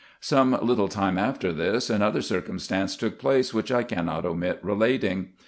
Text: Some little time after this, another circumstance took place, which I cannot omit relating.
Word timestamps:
Some 0.19 0.57
little 0.63 0.87
time 0.87 1.19
after 1.19 1.53
this, 1.53 1.87
another 1.87 2.23
circumstance 2.23 2.95
took 2.97 3.19
place, 3.19 3.53
which 3.53 3.71
I 3.71 3.83
cannot 3.83 4.25
omit 4.25 4.57
relating. 4.63 5.33